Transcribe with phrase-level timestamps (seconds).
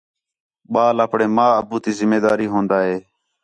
[0.73, 2.97] ٻال آپݨے ماں، ابو تی ذمہ داری ہون٘دا ہے